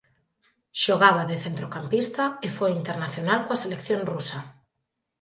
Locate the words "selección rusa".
3.63-4.39